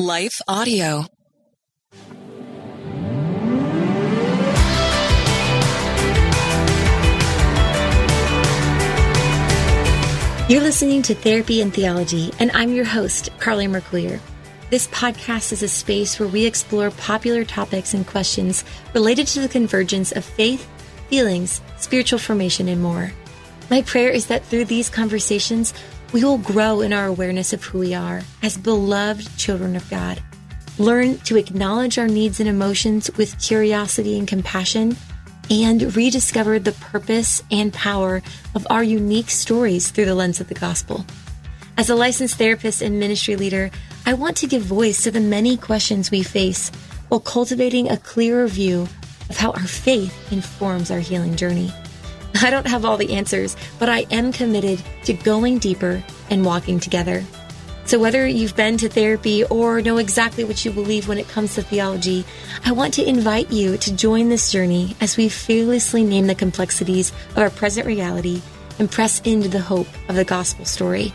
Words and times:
Life 0.00 0.40
Audio. 0.46 1.06
You're 10.48 10.60
listening 10.60 11.02
to 11.02 11.16
Therapy 11.16 11.60
and 11.60 11.74
Theology, 11.74 12.30
and 12.38 12.52
I'm 12.54 12.72
your 12.72 12.84
host, 12.84 13.30
Carley 13.40 13.66
Marcouiller. 13.66 14.20
This 14.70 14.86
podcast 14.86 15.50
is 15.50 15.64
a 15.64 15.68
space 15.68 16.20
where 16.20 16.28
we 16.28 16.46
explore 16.46 16.92
popular 16.92 17.44
topics 17.44 17.92
and 17.92 18.06
questions 18.06 18.62
related 18.94 19.26
to 19.26 19.40
the 19.40 19.48
convergence 19.48 20.12
of 20.12 20.24
faith, 20.24 20.64
feelings, 21.08 21.60
spiritual 21.76 22.20
formation, 22.20 22.68
and 22.68 22.80
more. 22.80 23.10
My 23.68 23.82
prayer 23.82 24.10
is 24.10 24.26
that 24.26 24.44
through 24.44 24.66
these 24.66 24.88
conversations, 24.88 25.74
we 26.12 26.24
will 26.24 26.38
grow 26.38 26.80
in 26.80 26.92
our 26.92 27.06
awareness 27.06 27.52
of 27.52 27.62
who 27.62 27.78
we 27.78 27.94
are 27.94 28.22
as 28.42 28.56
beloved 28.56 29.36
children 29.36 29.76
of 29.76 29.88
God. 29.90 30.22
Learn 30.78 31.18
to 31.20 31.36
acknowledge 31.36 31.98
our 31.98 32.08
needs 32.08 32.40
and 32.40 32.48
emotions 32.48 33.10
with 33.16 33.40
curiosity 33.40 34.18
and 34.18 34.26
compassion 34.28 34.96
and 35.50 35.96
rediscover 35.96 36.58
the 36.58 36.72
purpose 36.72 37.42
and 37.50 37.72
power 37.72 38.22
of 38.54 38.66
our 38.70 38.82
unique 38.82 39.30
stories 39.30 39.90
through 39.90 40.04
the 40.04 40.14
lens 40.14 40.40
of 40.40 40.48
the 40.48 40.54
gospel. 40.54 41.04
As 41.76 41.90
a 41.90 41.94
licensed 41.94 42.36
therapist 42.38 42.82
and 42.82 42.98
ministry 42.98 43.36
leader, 43.36 43.70
I 44.04 44.14
want 44.14 44.36
to 44.38 44.46
give 44.46 44.62
voice 44.62 45.02
to 45.02 45.10
the 45.10 45.20
many 45.20 45.56
questions 45.56 46.10
we 46.10 46.22
face 46.22 46.70
while 47.08 47.20
cultivating 47.20 47.90
a 47.90 47.96
clearer 47.96 48.46
view 48.46 48.88
of 49.30 49.36
how 49.36 49.50
our 49.52 49.66
faith 49.66 50.32
informs 50.32 50.90
our 50.90 51.00
healing 51.00 51.36
journey. 51.36 51.72
I 52.42 52.50
don't 52.50 52.66
have 52.66 52.84
all 52.84 52.96
the 52.96 53.14
answers, 53.14 53.56
but 53.78 53.88
I 53.88 54.00
am 54.10 54.32
committed 54.32 54.82
to 55.04 55.12
going 55.12 55.58
deeper 55.58 56.04
and 56.30 56.44
walking 56.44 56.78
together. 56.78 57.24
So, 57.84 57.98
whether 57.98 58.26
you've 58.26 58.54
been 58.54 58.76
to 58.78 58.88
therapy 58.88 59.44
or 59.44 59.80
know 59.80 59.96
exactly 59.96 60.44
what 60.44 60.62
you 60.62 60.70
believe 60.70 61.08
when 61.08 61.16
it 61.16 61.26
comes 61.28 61.54
to 61.54 61.62
theology, 61.62 62.24
I 62.64 62.72
want 62.72 62.94
to 62.94 63.08
invite 63.08 63.50
you 63.50 63.78
to 63.78 63.96
join 63.96 64.28
this 64.28 64.52
journey 64.52 64.94
as 65.00 65.16
we 65.16 65.30
fearlessly 65.30 66.04
name 66.04 66.26
the 66.26 66.34
complexities 66.34 67.12
of 67.30 67.38
our 67.38 67.50
present 67.50 67.86
reality 67.86 68.42
and 68.78 68.90
press 68.90 69.20
into 69.22 69.48
the 69.48 69.60
hope 69.60 69.88
of 70.10 70.16
the 70.16 70.24
gospel 70.24 70.66
story. 70.66 71.14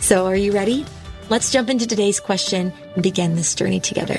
So, 0.00 0.26
are 0.26 0.36
you 0.36 0.52
ready? 0.52 0.86
Let's 1.28 1.52
jump 1.52 1.68
into 1.68 1.86
today's 1.86 2.18
question 2.18 2.72
and 2.94 3.02
begin 3.02 3.36
this 3.36 3.54
journey 3.54 3.80
together. 3.80 4.18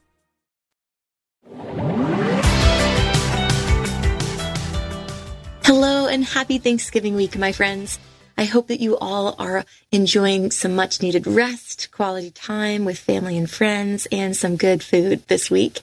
Hello 5.63 6.07
and 6.07 6.25
happy 6.25 6.57
Thanksgiving 6.57 7.15
week, 7.15 7.37
my 7.37 7.51
friends. 7.51 7.99
I 8.35 8.45
hope 8.45 8.67
that 8.67 8.79
you 8.79 8.97
all 8.97 9.35
are 9.37 9.63
enjoying 9.91 10.49
some 10.49 10.75
much 10.75 11.03
needed 11.03 11.27
rest, 11.27 11.91
quality 11.91 12.31
time 12.31 12.83
with 12.83 12.97
family 12.97 13.37
and 13.37 13.49
friends, 13.49 14.07
and 14.11 14.35
some 14.35 14.57
good 14.57 14.81
food 14.81 15.23
this 15.27 15.51
week. 15.51 15.81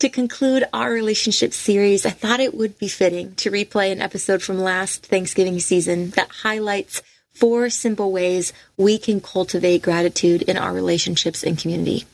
To 0.00 0.08
conclude 0.08 0.64
our 0.72 0.90
relationship 0.90 1.52
series, 1.52 2.04
I 2.04 2.10
thought 2.10 2.40
it 2.40 2.54
would 2.54 2.76
be 2.76 2.88
fitting 2.88 3.36
to 3.36 3.52
replay 3.52 3.92
an 3.92 4.02
episode 4.02 4.42
from 4.42 4.58
last 4.58 5.06
Thanksgiving 5.06 5.60
season 5.60 6.10
that 6.10 6.28
highlights 6.42 7.00
four 7.32 7.70
simple 7.70 8.10
ways 8.10 8.52
we 8.76 8.98
can 8.98 9.20
cultivate 9.20 9.82
gratitude 9.82 10.42
in 10.42 10.56
our 10.56 10.72
relationships 10.72 11.44
and 11.44 11.56
community. 11.56 12.04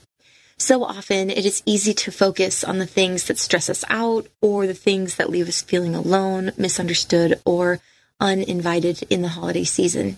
So 0.58 0.84
often 0.84 1.28
it 1.28 1.44
is 1.44 1.62
easy 1.66 1.92
to 1.92 2.10
focus 2.10 2.64
on 2.64 2.78
the 2.78 2.86
things 2.86 3.24
that 3.24 3.38
stress 3.38 3.68
us 3.68 3.84
out 3.90 4.26
or 4.40 4.66
the 4.66 4.74
things 4.74 5.16
that 5.16 5.28
leave 5.28 5.48
us 5.48 5.60
feeling 5.60 5.94
alone, 5.94 6.52
misunderstood, 6.56 7.40
or 7.44 7.80
uninvited 8.20 9.02
in 9.10 9.20
the 9.20 9.28
holiday 9.28 9.64
season. 9.64 10.16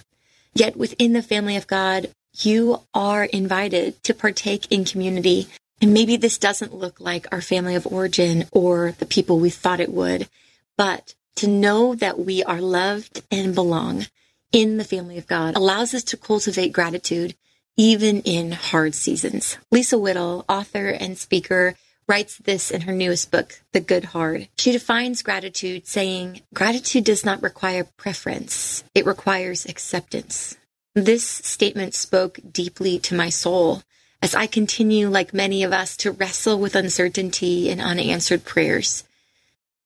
Yet 0.54 0.76
within 0.76 1.12
the 1.12 1.22
family 1.22 1.56
of 1.56 1.66
God, 1.66 2.10
you 2.36 2.82
are 2.94 3.24
invited 3.24 4.02
to 4.04 4.14
partake 4.14 4.70
in 4.70 4.84
community. 4.84 5.48
And 5.80 5.92
maybe 5.92 6.16
this 6.16 6.38
doesn't 6.38 6.74
look 6.74 7.00
like 7.00 7.26
our 7.32 7.40
family 7.40 7.74
of 7.74 7.86
origin 7.86 8.46
or 8.52 8.92
the 8.92 9.06
people 9.06 9.40
we 9.40 9.50
thought 9.50 9.80
it 9.80 9.92
would, 9.92 10.28
but 10.76 11.14
to 11.36 11.48
know 11.48 11.94
that 11.96 12.18
we 12.18 12.44
are 12.44 12.60
loved 12.60 13.22
and 13.30 13.54
belong 13.54 14.06
in 14.52 14.76
the 14.76 14.84
family 14.84 15.18
of 15.18 15.26
God 15.26 15.56
allows 15.56 15.94
us 15.94 16.04
to 16.04 16.16
cultivate 16.16 16.72
gratitude 16.72 17.34
even 17.78 18.20
in 18.22 18.50
hard 18.52 18.94
seasons. 18.94 19.56
Lisa 19.70 19.96
Whittle, 19.96 20.44
author 20.48 20.88
and 20.88 21.16
speaker, 21.16 21.76
writes 22.08 22.36
this 22.38 22.70
in 22.70 22.82
her 22.82 22.92
newest 22.92 23.30
book, 23.30 23.60
The 23.72 23.80
Good 23.80 24.06
Hard. 24.06 24.48
She 24.58 24.72
defines 24.72 25.22
gratitude 25.22 25.86
saying, 25.86 26.42
gratitude 26.52 27.04
does 27.04 27.24
not 27.24 27.42
require 27.42 27.84
preference. 27.84 28.82
It 28.94 29.06
requires 29.06 29.64
acceptance. 29.64 30.56
This 30.94 31.24
statement 31.24 31.94
spoke 31.94 32.40
deeply 32.50 32.98
to 33.00 33.14
my 33.14 33.28
soul 33.28 33.82
as 34.20 34.34
I 34.34 34.46
continue, 34.46 35.08
like 35.08 35.32
many 35.32 35.62
of 35.62 35.72
us, 35.72 35.96
to 35.98 36.10
wrestle 36.10 36.58
with 36.58 36.74
uncertainty 36.74 37.70
and 37.70 37.80
unanswered 37.80 38.44
prayers. 38.44 39.04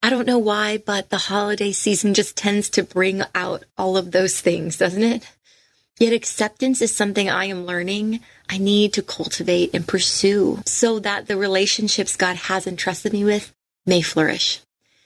I 0.02 0.08
don't 0.08 0.26
know 0.26 0.38
why, 0.38 0.78
but 0.78 1.10
the 1.10 1.18
holiday 1.18 1.72
season 1.72 2.14
just 2.14 2.36
tends 2.36 2.70
to 2.70 2.82
bring 2.82 3.22
out 3.34 3.64
all 3.76 3.98
of 3.98 4.12
those 4.12 4.40
things, 4.40 4.78
doesn't 4.78 5.02
it? 5.02 5.28
Yet 5.98 6.12
acceptance 6.12 6.80
is 6.80 6.96
something 6.96 7.28
I 7.28 7.44
am 7.46 7.66
learning 7.66 8.20
I 8.48 8.58
need 8.58 8.92
to 8.94 9.02
cultivate 9.02 9.70
and 9.72 9.86
pursue 9.86 10.62
so 10.66 10.98
that 11.00 11.26
the 11.26 11.36
relationships 11.36 12.16
God 12.16 12.36
has 12.36 12.66
entrusted 12.66 13.12
me 13.12 13.24
with 13.24 13.52
may 13.86 14.02
flourish. 14.02 14.60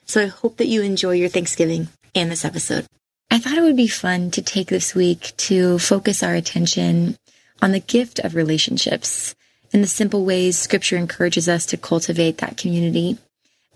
So 0.05 0.23
I 0.23 0.27
hope 0.27 0.57
that 0.57 0.69
you 0.69 0.83
enjoy 0.83 1.13
your 1.13 1.29
Thanksgiving 1.29 1.89
and 2.15 2.31
this 2.31 2.45
episode. 2.45 2.87
I 3.31 3.39
thought 3.39 3.59
it 3.59 3.63
would 3.63 3.77
be 3.77 3.89
fun 3.89 4.31
to 4.33 4.43
take 4.43 4.69
this 4.69 4.95
week 4.95 5.33
to 5.37 5.79
focus 5.79 6.23
our 6.23 6.35
attention 6.35 7.19
on 7.61 7.73
the 7.73 7.81
gift 7.81 8.19
of 8.21 8.35
relationships 8.35 9.35
and 9.73 9.83
the 9.83 9.89
simple 9.89 10.25
ways 10.25 10.59
scripture 10.59 10.97
encourages 10.97 11.49
us 11.49 11.67
to 11.67 11.77
cultivate 11.77 12.39
that 12.39 12.57
community. 12.57 13.19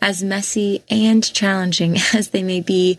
As 0.01 0.23
messy 0.23 0.83
and 0.89 1.23
challenging 1.33 1.97
as 2.15 2.29
they 2.29 2.43
may 2.43 2.61
be, 2.61 2.99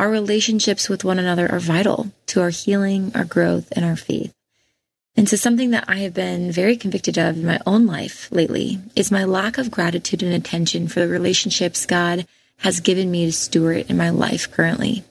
our 0.00 0.08
relationships 0.08 0.88
with 0.88 1.04
one 1.04 1.18
another 1.18 1.46
are 1.52 1.60
vital 1.60 2.10
to 2.24 2.40
our 2.40 2.48
healing, 2.48 3.12
our 3.14 3.26
growth, 3.26 3.70
and 3.72 3.84
our 3.84 3.96
faith. 3.96 4.32
And 5.14 5.28
so 5.28 5.36
something 5.36 5.72
that 5.72 5.84
I 5.88 5.96
have 5.96 6.14
been 6.14 6.50
very 6.50 6.78
convicted 6.78 7.18
of 7.18 7.36
in 7.36 7.44
my 7.44 7.60
own 7.66 7.86
life 7.86 8.32
lately 8.32 8.78
is 8.96 9.10
my 9.10 9.24
lack 9.24 9.58
of 9.58 9.70
gratitude 9.70 10.22
and 10.22 10.32
attention 10.32 10.88
for 10.88 11.00
the 11.00 11.08
relationships 11.08 11.84
God 11.84 12.26
has 12.60 12.80
given 12.80 13.10
me 13.10 13.26
to 13.26 13.32
steward 13.32 13.90
in 13.90 13.98
my 13.98 14.08
life 14.08 14.50
currently. 14.50 15.04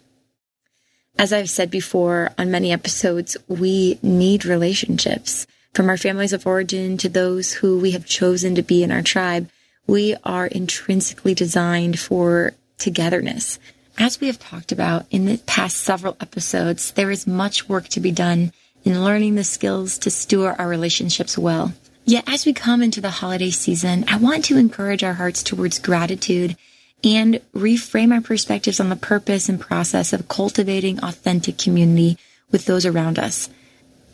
As 1.19 1.31
I've 1.31 1.51
said 1.51 1.69
before 1.69 2.31
on 2.39 2.49
many 2.49 2.71
episodes, 2.71 3.37
we 3.47 3.99
need 4.01 4.43
relationships. 4.43 5.45
From 5.71 5.87
our 5.87 5.97
families 5.97 6.33
of 6.33 6.47
origin 6.47 6.97
to 6.97 7.09
those 7.09 7.53
who 7.53 7.77
we 7.77 7.91
have 7.91 8.07
chosen 8.07 8.55
to 8.55 8.63
be 8.63 8.81
in 8.81 8.91
our 8.91 9.03
tribe, 9.03 9.51
we 9.85 10.15
are 10.23 10.47
intrinsically 10.47 11.35
designed 11.35 11.99
for 11.99 12.53
togetherness. 12.79 13.59
As 13.99 14.21
we 14.21 14.27
have 14.27 14.39
talked 14.39 14.71
about 14.71 15.05
in 15.11 15.25
the 15.25 15.39
past 15.39 15.75
several 15.75 16.15
episodes, 16.21 16.91
there 16.91 17.11
is 17.11 17.27
much 17.27 17.67
work 17.67 17.89
to 17.89 17.99
be 17.99 18.11
done 18.11 18.53
in 18.85 19.03
learning 19.03 19.35
the 19.35 19.43
skills 19.43 19.97
to 19.99 20.09
steward 20.09 20.55
our 20.57 20.69
relationships 20.69 21.37
well. 21.37 21.73
Yet 22.05 22.23
as 22.25 22.45
we 22.45 22.53
come 22.53 22.81
into 22.81 23.01
the 23.01 23.09
holiday 23.09 23.49
season, 23.49 24.05
I 24.07 24.15
want 24.15 24.45
to 24.45 24.57
encourage 24.57 25.03
our 25.03 25.15
hearts 25.15 25.43
towards 25.43 25.79
gratitude 25.79 26.55
and 27.03 27.41
reframe 27.53 28.13
our 28.13 28.21
perspectives 28.21 28.79
on 28.79 28.87
the 28.87 28.95
purpose 28.95 29.49
and 29.49 29.59
process 29.59 30.13
of 30.13 30.29
cultivating 30.29 31.03
authentic 31.03 31.57
community 31.57 32.17
with 32.51 32.67
those 32.67 32.85
around 32.85 33.19
us. 33.19 33.49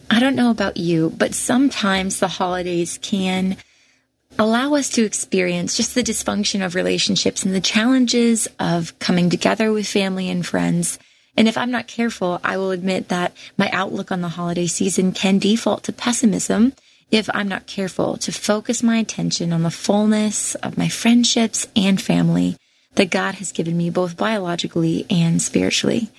I 0.10 0.20
don't 0.20 0.36
know 0.36 0.50
about 0.50 0.78
you, 0.78 1.12
but 1.16 1.36
sometimes 1.36 2.20
the 2.20 2.28
holidays 2.28 2.98
can 3.04 3.56
allow 4.38 4.74
us 4.74 4.90
to 4.90 5.04
experience 5.04 5.78
just 5.78 5.96
the 5.96 6.04
dysfunction 6.04 6.66
of 6.66 6.76
relationships 6.76 7.44
and 7.44 7.56
the 7.56 7.62
challenges 7.62 8.48
of 8.60 8.98
coming 9.00 9.30
together 9.30 9.72
with 9.72 9.88
family 9.88 10.30
and 10.30 10.46
friends. 10.46 11.00
And 11.38 11.48
if 11.48 11.58
I'm 11.58 11.72
not 11.72 11.88
careful, 11.88 12.40
I 12.44 12.58
will 12.58 12.72
admit 12.72 13.10
that 13.10 13.36
my 13.58 13.70
outlook 13.72 14.12
on 14.12 14.22
the 14.22 14.30
holiday 14.30 14.68
season 14.68 15.12
can 15.12 15.40
default 15.40 15.84
to 15.84 15.94
pessimism 15.94 16.74
if 17.12 17.30
I'm 17.34 17.48
not 17.48 17.68
careful 17.68 18.18
to 18.18 18.32
focus 18.32 18.82
my 18.84 18.98
attention 18.98 19.54
on 19.54 19.64
the 19.64 19.72
fullness 19.72 20.56
of 20.56 20.78
my 20.78 20.90
friendships 20.90 21.68
and 21.76 22.02
family 22.02 22.58
that 22.96 23.12
God 23.12 23.36
has 23.36 23.52
given 23.52 23.78
me 23.78 23.90
both 23.90 24.18
biologically 24.18 25.06
and 25.10 25.42
spiritually. 25.42 26.10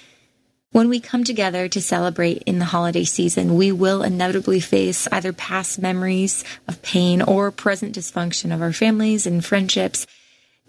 When 0.73 0.89
we 0.89 1.01
come 1.01 1.25
together 1.25 1.69
to 1.69 1.81
celebrate 1.81 2.43
in 2.45 2.59
the 2.59 2.67
holiday 2.67 3.05
season, 3.05 3.57
we 3.57 3.73
will 3.73 4.03
inevitably 4.03 4.61
face 4.61 5.09
either 5.11 5.33
past 5.33 5.79
memories 5.79 6.45
of 6.69 6.83
pain 6.83 7.23
or 7.23 7.51
present 7.51 7.95
dysfunction 7.95 8.55
of 8.55 8.61
our 8.61 8.73
families 8.73 9.27
and 9.27 9.45
friendships. 9.45 10.07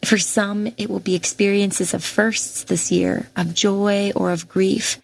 For 0.06 0.18
some, 0.18 0.68
it 0.78 0.90
will 0.90 1.00
be 1.00 1.16
experiences 1.16 1.94
of 1.94 2.04
firsts 2.04 2.64
this 2.64 2.92
year, 2.92 3.30
of 3.36 3.54
joy 3.54 4.14
or 4.16 4.32
of 4.32 4.48
grief. 4.48 5.02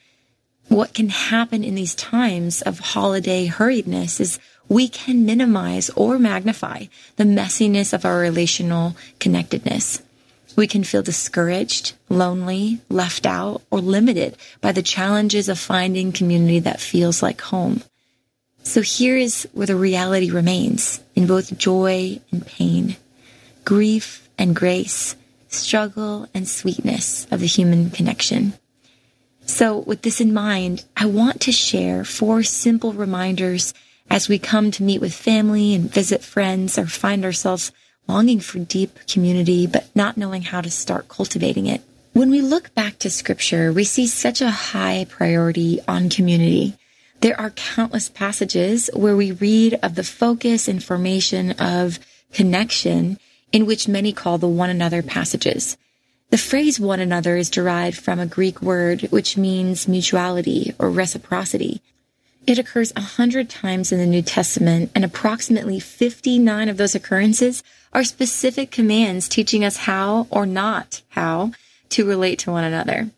What 0.70 0.94
can 0.94 1.10
happen 1.10 1.64
in 1.64 1.76
these 1.76 1.96
times 1.96 2.62
of 2.62 2.80
holiday 2.80 3.48
hurriedness 3.48 4.22
is 4.22 4.40
we 4.70 4.88
can 4.88 5.26
minimize 5.26 5.90
or 5.92 6.18
magnify 6.18 6.86
the 7.18 7.26
messiness 7.26 7.94
of 7.94 8.06
our 8.06 8.20
relational 8.20 8.96
connectedness. 9.20 10.02
We 10.56 10.68
can 10.68 10.84
feel 10.84 11.02
discouraged, 11.02 11.94
lonely, 12.10 12.80
left 12.90 13.26
out, 13.26 13.62
or 13.72 13.80
limited 13.80 14.38
by 14.62 14.72
the 14.72 14.84
challenges 14.84 15.50
of 15.50 15.58
finding 15.58 16.12
community 16.12 16.60
that 16.60 16.80
feels 16.80 17.24
like 17.24 17.42
home. 17.42 17.84
So 18.62 18.82
here 18.82 19.18
is 19.18 19.48
where 19.54 19.68
the 19.68 19.76
reality 19.76 20.30
remains 20.30 21.02
in 21.16 21.28
both 21.28 21.58
joy 21.58 22.22
and 22.32 22.46
pain, 22.46 22.96
grief 23.66 24.30
and 24.38 24.56
grace, 24.56 25.16
struggle 25.50 26.28
and 26.34 26.48
sweetness 26.48 27.28
of 27.32 27.40
the 27.40 27.46
human 27.46 27.90
connection. 27.92 28.54
So 29.46 29.80
with 29.80 30.04
this 30.04 30.22
in 30.22 30.34
mind, 30.34 30.86
I 30.96 31.06
want 31.06 31.42
to 31.42 31.52
share 31.52 32.06
four 32.06 32.44
simple 32.44 32.94
reminders 32.94 33.74
as 34.10 34.30
we 34.30 34.40
come 34.40 34.72
to 34.72 34.84
meet 34.84 35.02
with 35.02 35.14
family 35.14 35.74
and 35.74 35.92
visit 35.92 36.24
friends 36.24 36.78
or 36.78 36.86
find 36.88 37.26
ourselves 37.26 37.72
longing 38.08 38.40
for 38.40 38.60
deep 38.60 39.00
community, 39.08 39.68
but 39.68 39.90
not 39.96 40.18
knowing 40.18 40.42
how 40.42 40.62
to 40.62 40.70
start 40.70 41.08
cultivating 41.08 41.68
it. 41.68 41.82
When 42.14 42.30
we 42.30 42.42
look 42.42 42.74
back 42.76 43.00
to 43.00 43.10
scripture, 43.10 43.74
we 43.74 43.84
see 43.84 44.08
such 44.08 44.42
a 44.42 44.52
high 44.52 45.06
priority 45.10 45.80
on 45.88 46.10
community. 46.10 46.78
There 47.22 47.40
are 47.40 47.52
countless 47.52 48.10
passages 48.10 48.90
where 48.94 49.16
we 49.16 49.32
read 49.32 49.80
of 49.82 49.96
the 49.96 50.04
focus 50.04 50.68
and 50.68 50.84
formation 50.84 51.52
of 51.54 52.00
connection 52.34 53.18
in 53.52 53.66
which 53.66 53.88
many 53.88 54.12
call 54.12 54.38
the 54.38 54.48
one 54.48 54.70
another 54.70 55.02
passages. 55.02 55.78
The 56.32 56.38
phrase 56.38 56.80
one 56.80 57.00
another 57.00 57.38
is 57.38 57.50
derived 57.50 57.98
from 57.98 58.20
a 58.20 58.26
Greek 58.26 58.62
word 58.62 59.04
which 59.04 59.38
means 59.38 59.88
mutuality 59.88 60.74
or 60.80 60.90
reciprocity. 60.90 61.82
It 62.46 62.60
occurs 62.60 62.92
a 62.96 63.02
hundred 63.02 63.50
times 63.50 63.92
in 63.92 64.00
the 64.00 64.06
New 64.06 64.22
Testament, 64.22 64.92
and 64.94 65.06
approximately 65.06 65.80
59 65.80 66.68
of 66.68 66.76
those 66.76 66.94
occurrences 66.94 67.64
are 67.94 68.04
specific 68.04 68.72
commands 68.72 69.30
teaching 69.30 69.64
us 69.64 69.78
how 69.78 70.28
or 70.30 70.46
not 70.46 71.02
how 71.10 71.52
to 71.90 72.06
relate 72.06 72.40
to 72.40 72.52
one 72.52 72.64
another. 72.64 73.10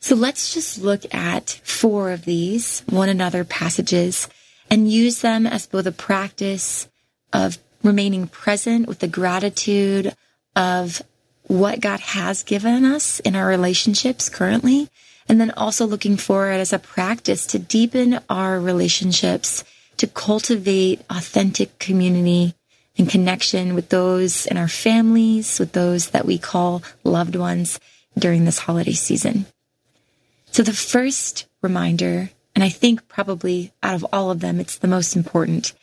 So 0.00 0.14
let's 0.14 0.54
just 0.54 0.80
look 0.80 1.12
at 1.14 1.60
four 1.64 2.10
of 2.10 2.24
these 2.24 2.82
one 2.88 3.08
another 3.08 3.44
passages 3.44 4.28
and 4.70 4.90
use 4.90 5.20
them 5.20 5.46
as 5.46 5.66
both 5.66 5.86
a 5.86 5.92
practice 5.92 6.88
of 7.32 7.58
remaining 7.82 8.26
present 8.26 8.88
with 8.88 9.00
the 9.00 9.08
gratitude 9.08 10.14
of 10.54 11.02
what 11.44 11.80
God 11.80 12.00
has 12.00 12.42
given 12.42 12.84
us 12.84 13.20
in 13.20 13.36
our 13.36 13.46
relationships 13.46 14.28
currently 14.28 14.88
and 15.28 15.40
then 15.40 15.50
also 15.52 15.86
looking 15.86 16.16
forward 16.16 16.52
as 16.52 16.72
a 16.72 16.78
practice 16.78 17.46
to 17.46 17.58
deepen 17.58 18.20
our 18.30 18.60
relationships, 18.60 19.64
to 19.96 20.06
cultivate 20.06 21.00
authentic 21.10 21.78
community 21.78 22.54
and 22.98 23.08
connection 23.08 23.74
with 23.74 23.88
those 23.90 24.46
in 24.46 24.56
our 24.56 24.68
families, 24.68 25.58
with 25.58 25.72
those 25.72 26.10
that 26.10 26.26
we 26.26 26.38
call 26.38 26.82
loved 27.04 27.36
ones 27.36 27.78
during 28.18 28.44
this 28.44 28.60
holiday 28.60 28.92
season. 28.92 29.46
So 30.50 30.62
the 30.62 30.72
first 30.72 31.46
reminder, 31.60 32.30
and 32.54 32.64
I 32.64 32.70
think 32.70 33.08
probably 33.08 33.72
out 33.82 33.94
of 33.94 34.06
all 34.12 34.30
of 34.30 34.40
them, 34.40 34.60
it's 34.60 34.78
the 34.78 34.88
most 34.88 35.14
important, 35.14 35.74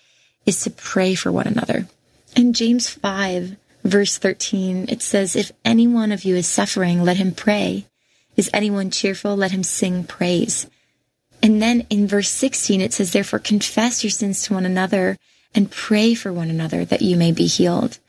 is 0.45 0.61
to 0.63 0.71
pray 0.71 1.13
for 1.13 1.31
one 1.31 1.47
another. 1.47 1.87
In 2.35 2.53
James 2.53 2.89
5, 2.89 3.55
verse 3.83 4.17
13, 4.17 4.87
it 4.89 5.01
says, 5.01 5.35
If 5.35 5.51
any 5.63 5.87
one 5.87 6.11
of 6.11 6.23
you 6.23 6.35
is 6.35 6.47
suffering, 6.47 7.03
let 7.03 7.17
him 7.17 7.33
pray. 7.33 7.85
Is 8.35 8.49
anyone 8.51 8.89
cheerful? 8.89 9.35
Let 9.35 9.51
him 9.51 9.63
sing 9.63 10.03
praise. 10.03 10.67
And 11.43 11.61
then 11.61 11.85
in 11.89 12.07
verse 12.07 12.29
16, 12.29 12.81
it 12.81 12.93
says, 12.93 13.11
Therefore 13.11 13.39
confess 13.39 14.03
your 14.03 14.11
sins 14.11 14.43
to 14.43 14.53
one 14.53 14.65
another 14.65 15.17
and 15.55 15.71
pray 15.71 16.13
for 16.13 16.31
one 16.31 16.49
another 16.49 16.85
that 16.85 17.01
you 17.01 17.15
may 17.15 17.31
be 17.31 17.45
healed. 17.45 17.99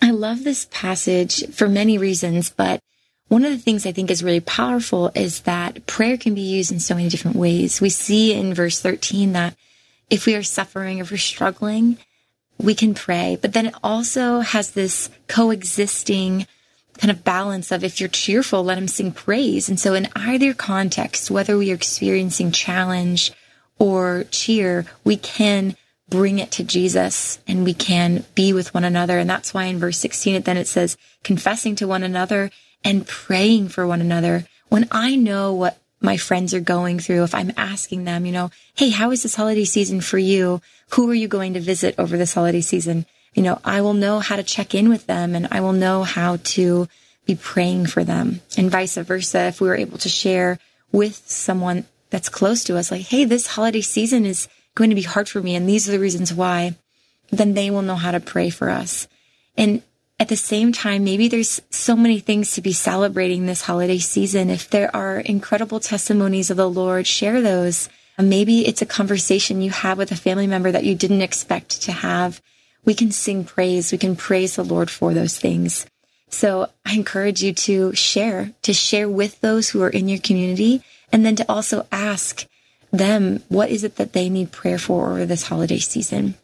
I 0.00 0.10
love 0.10 0.44
this 0.44 0.68
passage 0.70 1.48
for 1.52 1.68
many 1.68 1.98
reasons, 1.98 2.50
but 2.50 2.80
one 3.28 3.44
of 3.44 3.50
the 3.50 3.58
things 3.58 3.84
I 3.84 3.92
think 3.92 4.10
is 4.10 4.24
really 4.24 4.40
powerful 4.40 5.10
is 5.14 5.40
that 5.40 5.86
prayer 5.86 6.16
can 6.16 6.34
be 6.34 6.40
used 6.40 6.72
in 6.72 6.80
so 6.80 6.94
many 6.94 7.08
different 7.08 7.36
ways. 7.36 7.80
We 7.80 7.90
see 7.90 8.32
in 8.32 8.54
verse 8.54 8.80
13 8.80 9.32
that 9.32 9.54
if 10.08 10.24
we 10.24 10.34
are 10.34 10.42
suffering, 10.42 10.98
if 10.98 11.10
we're 11.10 11.18
struggling, 11.18 11.98
we 12.58 12.74
can 12.74 12.94
pray, 12.94 13.38
but 13.40 13.52
then 13.52 13.66
it 13.66 13.74
also 13.82 14.40
has 14.40 14.72
this 14.72 15.10
coexisting 15.28 16.46
kind 16.98 17.10
of 17.10 17.22
balance 17.22 17.70
of 17.70 17.84
if 17.84 18.00
you're 18.00 18.08
cheerful, 18.08 18.64
let 18.64 18.78
him 18.78 18.88
sing 18.88 19.12
praise. 19.12 19.68
And 19.68 19.78
so 19.78 19.94
in 19.94 20.08
either 20.16 20.52
context, 20.52 21.30
whether 21.30 21.56
we 21.56 21.70
are 21.70 21.74
experiencing 21.74 22.50
challenge 22.50 23.32
or 23.78 24.24
cheer, 24.30 24.86
we 25.04 25.16
can 25.16 25.76
bring 26.08 26.38
it 26.38 26.50
to 26.52 26.64
Jesus 26.64 27.38
and 27.46 27.64
we 27.64 27.74
can 27.74 28.24
be 28.34 28.52
with 28.52 28.72
one 28.74 28.84
another. 28.84 29.18
And 29.18 29.28
that's 29.28 29.52
why 29.52 29.64
in 29.64 29.78
verse 29.78 29.98
16, 29.98 30.36
it 30.36 30.44
then 30.44 30.56
it 30.56 30.66
says 30.66 30.96
confessing 31.22 31.74
to 31.76 31.88
one 31.88 32.02
another 32.02 32.50
and 32.84 33.06
praying 33.06 33.68
for 33.68 33.86
one 33.86 34.00
another. 34.00 34.44
When 34.68 34.88
I 34.90 35.16
know 35.16 35.52
what 35.52 35.78
my 36.00 36.16
friends 36.16 36.54
are 36.54 36.60
going 36.60 36.98
through, 37.00 37.24
if 37.24 37.34
I'm 37.34 37.52
asking 37.56 38.04
them, 38.04 38.24
you 38.24 38.32
know, 38.32 38.50
Hey, 38.74 38.90
how 38.90 39.10
is 39.10 39.22
this 39.22 39.34
holiday 39.34 39.64
season 39.64 40.00
for 40.00 40.18
you? 40.18 40.62
Who 40.90 41.10
are 41.10 41.14
you 41.14 41.28
going 41.28 41.54
to 41.54 41.60
visit 41.60 41.94
over 41.98 42.16
this 42.16 42.34
holiday 42.34 42.60
season? 42.60 43.04
you 43.38 43.44
know, 43.44 43.60
I 43.64 43.82
will 43.82 43.94
know 43.94 44.18
how 44.18 44.34
to 44.34 44.42
check 44.42 44.74
in 44.74 44.88
with 44.88 45.06
them 45.06 45.36
and 45.36 45.46
I 45.52 45.60
will 45.60 45.72
know 45.72 46.02
how 46.02 46.38
to 46.42 46.88
be 47.24 47.36
praying 47.36 47.86
for 47.86 48.02
them 48.02 48.40
and 48.56 48.68
vice 48.68 48.96
versa. 48.96 49.46
If 49.46 49.60
we 49.60 49.68
were 49.68 49.76
able 49.76 49.98
to 49.98 50.08
share 50.08 50.58
with 50.90 51.22
someone 51.30 51.84
that's 52.10 52.28
close 52.28 52.64
to 52.64 52.76
us, 52.76 52.90
like, 52.90 53.02
Hey, 53.02 53.24
this 53.24 53.46
holiday 53.46 53.80
season 53.80 54.24
is 54.24 54.48
going 54.78 54.90
to 54.90 54.96
be 54.96 55.02
hard 55.02 55.28
for 55.28 55.42
me. 55.42 55.54
And 55.54 55.68
these 55.68 55.88
are 55.88 55.92
the 55.92 56.00
reasons 56.00 56.32
why, 56.32 56.76
then 57.30 57.52
they 57.52 57.70
will 57.70 57.82
know 57.82 57.96
how 57.96 58.12
to 58.12 58.20
pray 58.20 58.48
for 58.48 58.70
us. 58.70 59.06
And 59.56 59.82
at 60.18 60.28
the 60.28 60.36
same 60.36 60.72
time, 60.72 61.04
maybe 61.04 61.28
there's 61.28 61.60
so 61.70 61.94
many 61.94 62.18
things 62.18 62.52
to 62.52 62.62
be 62.62 62.72
celebrating 62.72 63.44
this 63.44 63.62
holiday 63.62 63.98
season. 63.98 64.50
If 64.50 64.70
there 64.70 64.94
are 64.96 65.18
incredible 65.18 65.80
testimonies 65.80 66.50
of 66.50 66.56
the 66.56 66.70
Lord, 66.70 67.06
share 67.06 67.42
those. 67.42 67.88
Maybe 68.18 68.66
it's 68.66 68.82
a 68.82 68.86
conversation 68.86 69.60
you 69.60 69.70
have 69.70 69.98
with 69.98 70.10
a 70.10 70.16
family 70.16 70.46
member 70.46 70.72
that 70.72 70.84
you 70.84 70.94
didn't 70.94 71.22
expect 71.22 71.82
to 71.82 71.92
have 71.92 72.40
we 72.88 72.94
can 72.94 73.10
sing 73.10 73.44
praise. 73.44 73.92
We 73.92 73.98
can 73.98 74.16
praise 74.16 74.56
the 74.56 74.64
Lord 74.64 74.90
for 74.90 75.12
those 75.12 75.38
things. 75.38 75.86
So 76.30 76.70
I 76.86 76.94
encourage 76.94 77.42
you 77.42 77.52
to 77.52 77.94
share, 77.94 78.52
to 78.62 78.72
share 78.72 79.08
with 79.08 79.40
those 79.42 79.68
who 79.68 79.82
are 79.82 79.90
in 79.90 80.08
your 80.08 80.18
community, 80.18 80.82
and 81.12 81.24
then 81.24 81.36
to 81.36 81.44
also 81.50 81.86
ask 81.92 82.46
them, 82.90 83.42
what 83.48 83.70
is 83.70 83.84
it 83.84 83.96
that 83.96 84.12
they 84.12 84.28
need 84.28 84.52
prayer 84.52 84.78
for 84.78 85.12
over 85.12 85.26
this 85.26 85.44
holiday 85.44 85.78
season? 85.78 86.34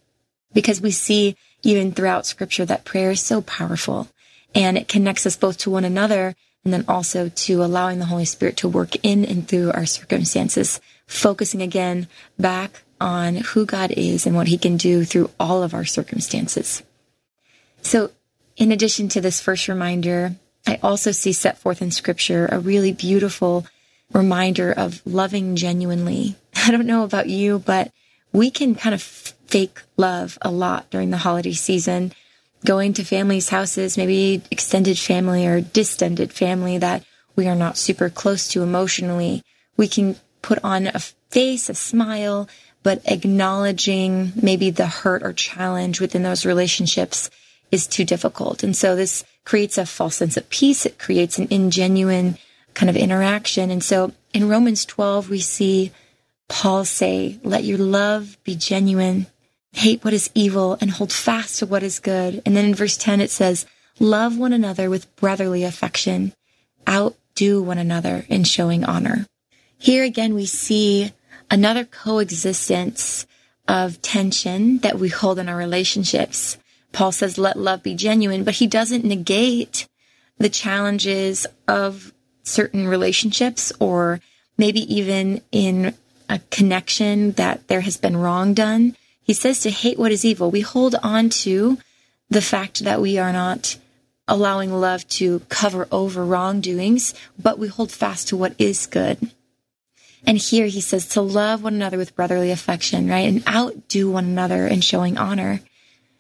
Because 0.53 0.81
we 0.81 0.91
see 0.91 1.37
even 1.63 1.93
throughout 1.93 2.27
scripture 2.27 2.65
that 2.65 2.85
prayer 2.85 3.13
is 3.13 3.21
so 3.21 3.43
powerful 3.43 4.09
and 4.55 4.77
it 4.77 4.89
connects 4.89 5.27
us 5.27 5.37
both 5.37 5.59
to 5.59 5.71
one 5.71 5.85
another 5.85 6.35
and 6.65 6.73
then 6.73 6.85
also 6.89 7.29
to 7.29 7.63
allowing 7.63 7.99
the 7.99 8.07
Holy 8.07 8.25
Spirit 8.25 8.57
to 8.59 8.69
work 8.69 8.97
in 9.03 9.25
and 9.25 9.47
through 9.47 9.73
our 9.73 9.87
circumstances, 9.87 10.81
focusing 11.07 11.61
again 11.61 12.09
back 12.39 12.83
on 13.01 13.37
who 13.37 13.67
God 13.67 13.91
is 13.91 14.27
and 14.27 14.35
what 14.35 14.49
he 14.49 14.57
can 14.57 14.77
do 14.77 15.05
through 15.05 15.31
all 15.39 15.63
of 15.63 15.75
our 15.75 15.85
circumstances. 15.85 16.83
So, 17.83 18.11
in 18.57 18.73
addition 18.73 19.09
to 19.11 19.21
this 19.21 19.41
first 19.41 19.69
reminder, 19.69 20.37
I 20.67 20.79
also 20.83 21.11
see 21.13 21.33
set 21.33 21.59
forth 21.59 21.83
in 21.83 21.91
scripture 21.91 22.49
a 22.51 22.59
really 22.59 22.93
beautiful 22.93 23.67
reminder 24.13 24.73
of 24.73 25.03
loving 25.07 25.57
genuinely. 25.57 26.37
I 26.57 26.71
don't 26.71 26.87
know 26.87 27.05
about 27.05 27.29
you, 27.29 27.59
but 27.59 27.93
we 28.33 28.51
can 28.51 28.75
kind 28.75 28.95
of 28.95 29.03
fake 29.03 29.83
love 29.97 30.39
a 30.43 30.51
lot 30.51 30.91
during 30.91 31.11
the 31.11 31.19
holiday 31.19 31.53
season, 31.53 32.13
going 32.65 32.93
to 32.95 33.05
families' 33.05 33.51
houses, 33.51 33.97
maybe 33.97 34.43
extended 34.51 34.99
family 34.99 35.47
or 35.47 35.61
distended 35.61 36.33
family 36.33 36.79
that 36.79 37.05
we 37.37 37.49
are 37.49 37.55
not 37.55 37.79
super 37.79 38.09
close 38.11 38.49
to 38.49 38.63
emotionally. 38.63 39.43
We 39.77 39.89
can 39.89 40.17
put 40.43 40.59
on 40.65 40.87
a 40.89 40.99
face, 41.31 41.69
a 41.69 41.75
smile, 41.75 42.49
but 42.83 43.03
acknowledging 43.07 44.33
maybe 44.41 44.71
the 44.71 44.87
hurt 44.87 45.23
or 45.23 45.33
challenge 45.33 46.01
within 46.01 46.23
those 46.23 46.47
relationships 46.47 47.31
is 47.73 47.87
too 47.87 48.05
difficult. 48.05 48.63
And 48.63 48.77
so 48.77 48.95
this 48.95 49.25
creates 49.45 49.79
a 49.79 49.87
false 49.87 50.17
sense 50.17 50.37
of 50.37 50.49
peace. 50.51 50.87
It 50.87 50.99
creates 50.99 51.39
an 51.39 51.49
ingenuine 51.49 52.39
kind 52.75 52.91
of 52.91 52.97
interaction. 52.97 53.71
And 53.71 53.83
so 53.83 54.13
in 54.33 54.49
Romans 54.49 54.85
12, 54.85 55.31
we 55.31 55.41
see 55.41 55.93
Paul 56.49 56.85
say, 56.85 57.39
let 57.43 57.65
your 57.65 57.79
love 57.79 58.37
be 58.45 58.55
genuine, 58.55 59.27
hate 59.73 60.05
what 60.05 60.15
is 60.15 60.31
evil 60.35 60.77
and 60.81 60.91
hold 60.91 61.13
fast 61.13 61.59
to 61.59 61.67
what 61.67 61.83
is 61.83 62.01
good. 62.01 62.43
And 62.45 62.57
then 62.57 62.65
in 62.67 62.75
verse 62.75 62.97
10, 62.97 63.21
it 63.21 63.31
says, 63.31 63.67
love 63.99 64.39
one 64.39 64.53
another 64.53 64.91
with 64.91 65.15
brotherly 65.17 65.65
affection, 65.65 66.33
outdo 66.89 67.63
one 67.63 67.79
another 67.79 68.25
in 68.29 68.45
showing 68.45 68.85
honor. 68.85 69.27
Here 69.79 70.05
again, 70.05 70.35
we 70.35 70.47
see 70.47 71.13
another 71.51 71.85
coexistence 71.85 73.27
of 73.69 74.01
tension 74.03 74.79
that 74.79 74.99
we 74.99 75.09
hold 75.09 75.39
in 75.39 75.49
our 75.49 75.57
relationships. 75.57 76.57
Paul 76.93 77.13
says, 77.13 77.39
let 77.39 77.59
love 77.59 77.83
be 77.83 77.95
genuine, 77.95 78.45
but 78.45 78.55
he 78.55 78.67
doesn't 78.67 79.05
negate 79.05 79.89
the 80.39 80.49
challenges 80.49 81.47
of 81.69 82.14
certain 82.45 82.87
relationships 82.87 83.73
or 83.81 84.21
maybe 84.57 84.81
even 84.95 85.43
in 85.51 85.95
a 86.29 86.39
connection 86.51 87.33
that 87.33 87.67
there 87.69 87.81
has 87.81 87.97
been 87.97 88.17
wrong 88.17 88.55
done. 88.55 88.97
He 89.23 89.33
says 89.33 89.61
to 89.61 89.71
hate 89.71 89.99
what 89.99 90.13
is 90.13 90.25
evil. 90.25 90.51
We 90.51 90.61
hold 90.61 90.95
on 91.03 91.31
to 91.31 91.79
the 92.31 92.43
fact 92.43 92.85
that 92.85 93.01
we 93.01 93.19
are 93.19 93.33
not 93.33 93.77
allowing 94.27 94.73
love 94.73 95.07
to 95.09 95.41
cover 95.49 95.87
over 95.93 96.25
wrongdoings, 96.25 97.15
but 97.39 97.59
we 97.59 97.69
hold 97.69 97.93
fast 97.93 98.29
to 98.29 98.37
what 98.37 98.55
is 98.59 98.87
good. 98.87 99.31
And 100.27 100.39
here 100.39 100.67
he 100.67 100.81
says 100.81 101.07
to 101.09 101.21
love 101.21 101.63
one 101.63 101.75
another 101.75 101.99
with 101.99 102.17
brotherly 102.17 102.51
affection, 102.51 103.09
right? 103.09 103.29
And 103.29 103.47
outdo 103.47 104.11
one 104.11 104.25
another 104.25 104.67
in 104.67 104.81
showing 104.81 105.19
honor. 105.19 105.61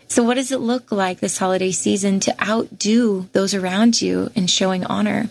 So 0.08 0.22
what 0.22 0.34
does 0.34 0.52
it 0.52 0.60
look 0.60 0.92
like 0.92 1.20
this 1.20 1.38
holiday 1.38 1.72
season 1.72 2.20
to 2.20 2.44
outdo 2.44 3.28
those 3.32 3.54
around 3.54 4.02
you 4.02 4.30
in 4.34 4.46
showing 4.46 4.84
honor? 4.84 5.30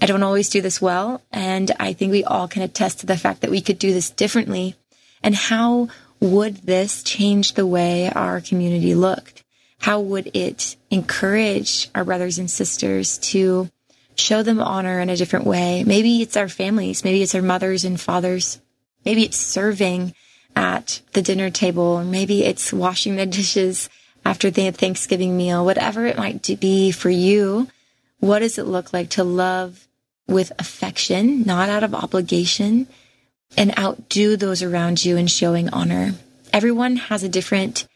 I 0.00 0.06
don't 0.06 0.22
always 0.22 0.48
do 0.48 0.60
this 0.60 0.80
well. 0.80 1.22
And 1.32 1.70
I 1.78 1.92
think 1.92 2.12
we 2.12 2.24
all 2.24 2.48
can 2.48 2.62
attest 2.62 3.00
to 3.00 3.06
the 3.06 3.16
fact 3.16 3.40
that 3.40 3.50
we 3.50 3.60
could 3.60 3.78
do 3.78 3.92
this 3.92 4.10
differently. 4.10 4.74
And 5.22 5.34
how 5.34 5.88
would 6.20 6.58
this 6.58 7.02
change 7.02 7.54
the 7.54 7.66
way 7.66 8.10
our 8.10 8.40
community 8.40 8.94
looked? 8.94 9.44
How 9.78 10.00
would 10.00 10.30
it 10.34 10.76
encourage 10.90 11.90
our 11.94 12.04
brothers 12.04 12.38
and 12.38 12.50
sisters 12.50 13.18
to 13.18 13.70
show 14.16 14.42
them 14.42 14.60
honor 14.60 15.00
in 15.00 15.10
a 15.10 15.16
different 15.16 15.46
way? 15.46 15.84
Maybe 15.84 16.22
it's 16.22 16.36
our 16.36 16.48
families. 16.48 17.04
Maybe 17.04 17.22
it's 17.22 17.34
our 17.34 17.42
mothers 17.42 17.84
and 17.84 18.00
fathers. 18.00 18.60
Maybe 19.04 19.24
it's 19.24 19.36
serving 19.36 20.14
at 20.56 21.02
the 21.12 21.22
dinner 21.22 21.50
table, 21.50 22.02
maybe 22.02 22.42
it's 22.42 22.72
washing 22.72 23.16
the 23.16 23.26
dishes 23.26 23.90
after 24.24 24.50
the 24.50 24.70
Thanksgiving 24.70 25.36
meal, 25.36 25.64
whatever 25.64 26.06
it 26.06 26.16
might 26.16 26.58
be 26.58 26.90
for 26.90 27.10
you. 27.10 27.68
What 28.18 28.38
does 28.38 28.58
it 28.58 28.66
look 28.66 28.92
like 28.92 29.10
to 29.10 29.22
love 29.22 29.85
with 30.28 30.52
affection, 30.58 31.42
not 31.42 31.68
out 31.68 31.84
of 31.84 31.94
obligation, 31.94 32.86
and 33.56 33.78
outdo 33.78 34.36
those 34.36 34.62
around 34.62 35.04
you 35.04 35.16
in 35.16 35.26
showing 35.26 35.68
honor? 35.70 36.14
Everyone 36.52 36.96
has 36.96 37.22
a 37.22 37.28
different 37.28 37.86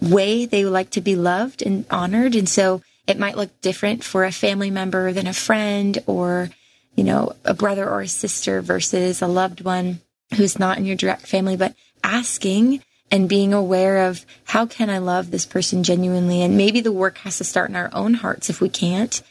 way 0.00 0.46
they 0.46 0.64
like 0.64 0.90
to 0.90 1.00
be 1.00 1.16
loved 1.16 1.62
and 1.62 1.84
honored. 1.90 2.34
And 2.34 2.48
so 2.48 2.82
it 3.06 3.18
might 3.18 3.36
look 3.36 3.60
different 3.60 4.04
for 4.04 4.24
a 4.24 4.32
family 4.32 4.70
member 4.70 5.12
than 5.12 5.26
a 5.26 5.32
friend 5.32 5.98
or, 6.06 6.50
you 6.94 7.04
know, 7.04 7.34
a 7.44 7.54
brother 7.54 7.88
or 7.88 8.02
a 8.02 8.08
sister 8.08 8.60
versus 8.60 9.22
a 9.22 9.26
loved 9.26 9.60
one 9.60 10.00
who's 10.34 10.58
not 10.58 10.78
in 10.78 10.84
your 10.84 10.96
direct 10.96 11.26
family, 11.26 11.56
but 11.56 11.74
asking 12.02 12.82
and 13.10 13.28
being 13.28 13.54
aware 13.54 14.08
of 14.08 14.26
how 14.44 14.66
can 14.66 14.90
I 14.90 14.98
love 14.98 15.30
this 15.30 15.46
person 15.46 15.84
genuinely? 15.84 16.42
And 16.42 16.56
maybe 16.56 16.80
the 16.80 16.92
work 16.92 17.18
has 17.18 17.38
to 17.38 17.44
start 17.44 17.70
in 17.70 17.76
our 17.76 17.90
own 17.92 18.14
hearts 18.14 18.50
if 18.50 18.60
we 18.60 18.68
can't 18.68 19.22